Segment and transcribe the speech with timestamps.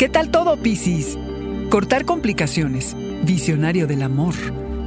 [0.00, 1.18] ¿Qué tal todo, Piscis?
[1.68, 4.32] Cortar complicaciones, visionario del amor,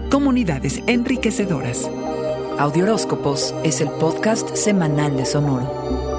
[0.10, 1.88] comunidades enriquecedoras.
[2.58, 6.13] Audioróscopos es el podcast semanal de Sonoro.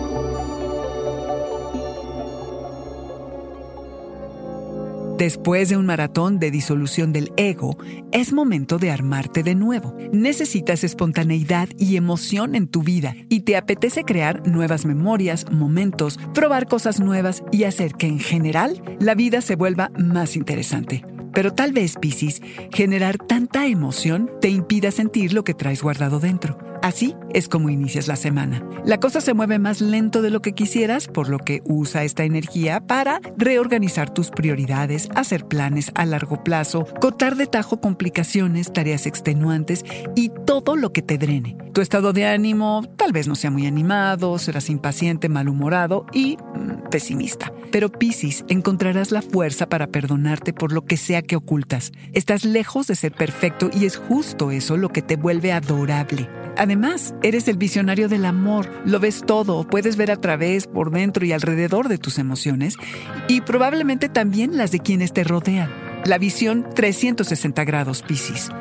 [5.19, 7.79] Después de un maratón de disolución del ego,
[8.11, 9.97] es momento de armarte de nuevo.
[10.13, 16.67] Necesitas espontaneidad y emoción en tu vida y te apetece crear nuevas memorias, momentos, probar
[16.67, 21.05] cosas nuevas y hacer que en general la vida se vuelva más interesante.
[21.33, 26.59] Pero tal vez, Piscis, generar tanta emoción te impida sentir lo que traes guardado dentro.
[26.85, 28.63] Así es como inicias la semana.
[28.85, 32.25] La cosa se mueve más lento de lo que quisieras, por lo que usa esta
[32.25, 39.07] energía para reorganizar tus prioridades, hacer planes a largo plazo, cortar de tajo complicaciones, tareas
[39.07, 39.83] extenuantes
[40.15, 41.57] y todo lo que te drene.
[41.73, 46.91] Tu estado de ánimo tal vez no sea muy animado, serás impaciente, malhumorado y mm,
[46.91, 47.51] pesimista.
[47.75, 51.91] Pero Piscis, encontrarás la fuerza para perdonarte por lo que sea que ocultas.
[52.13, 56.31] Estás lejos de ser perfecto y es justo eso lo que te vuelve adorable.
[56.57, 61.27] Además, eres el visionario del amor, lo ves todo, puedes ver a través, por dentro
[61.27, 62.77] y alrededor de tus emociones
[63.27, 65.69] y probablemente también las de quienes te rodean.
[66.05, 68.53] La visión 360 grados, Piscis.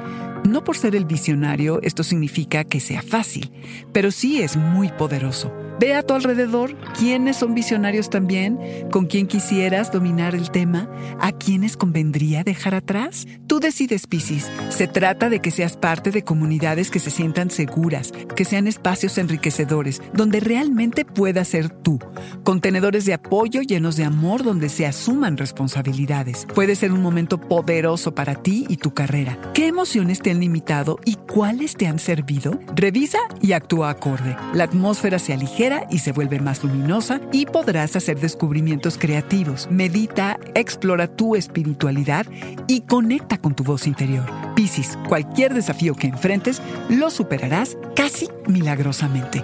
[0.50, 3.52] No por ser el visionario esto significa que sea fácil,
[3.94, 5.53] pero sí es muy poderoso.
[5.79, 8.59] Ve a tu alrededor quiénes son visionarios también,
[8.91, 10.89] con quién quisieras dominar el tema,
[11.20, 13.25] a quiénes convendría dejar atrás.
[13.48, 14.49] Tú decides, Piscis.
[14.70, 19.17] Se trata de que seas parte de comunidades que se sientan seguras, que sean espacios
[19.17, 21.99] enriquecedores, donde realmente puedas ser tú.
[22.43, 26.45] Contenedores de apoyo llenos de amor donde se asuman responsabilidades.
[26.53, 29.39] Puede ser un momento poderoso para ti y tu carrera.
[29.53, 32.59] ¿Qué emociones te han limitado y cuáles te han servido?
[32.75, 34.36] Revisa y actúa acorde.
[34.53, 39.69] La atmósfera se aligera y se vuelve más luminosa y podrás hacer descubrimientos creativos.
[39.71, 42.25] Medita, explora tu espiritualidad
[42.67, 44.25] y conecta con tu voz interior.
[44.55, 49.43] Piscis, cualquier desafío que enfrentes lo superarás casi milagrosamente.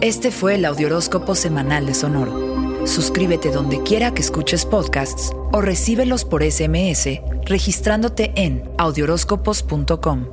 [0.00, 2.65] Este fue el Audioróscopo Semanal de Sonoro.
[2.86, 10.26] Suscríbete donde quiera que escuches podcasts o recíbelos por SMS registrándote en audioróscopos.com.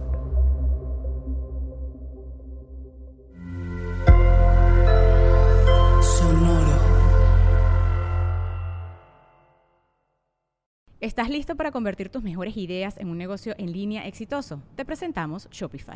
[6.01, 6.79] Sonoro.
[11.01, 14.61] ¿Estás listo para convertir tus mejores ideas en un negocio en línea exitoso?
[14.75, 15.95] Te presentamos Shopify.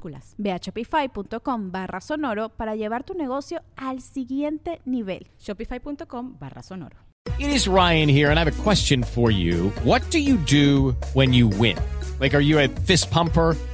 [0.01, 5.27] minúsculas Ve a shopify.com barra sonoro para llevar tu negocio al siguiente nivel.
[5.39, 6.97] Shopify.com barra sonoro.
[7.37, 9.71] It is Ryan here and I have a question for you.
[9.83, 11.77] What do you do when you win?
[12.19, 13.55] Like, are you a fist pumper?